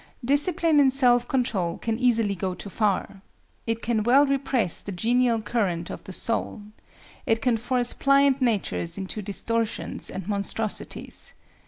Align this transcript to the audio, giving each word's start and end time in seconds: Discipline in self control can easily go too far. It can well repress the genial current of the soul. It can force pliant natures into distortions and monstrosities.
Discipline 0.25 0.79
in 0.79 0.89
self 0.89 1.27
control 1.27 1.77
can 1.77 1.99
easily 1.99 2.33
go 2.33 2.55
too 2.55 2.71
far. 2.71 3.21
It 3.67 3.83
can 3.83 4.01
well 4.01 4.25
repress 4.25 4.81
the 4.81 4.91
genial 4.91 5.43
current 5.43 5.91
of 5.91 6.03
the 6.05 6.11
soul. 6.11 6.63
It 7.27 7.39
can 7.39 7.55
force 7.55 7.93
pliant 7.93 8.41
natures 8.41 8.97
into 8.97 9.21
distortions 9.21 10.09
and 10.09 10.27
monstrosities. 10.27 11.35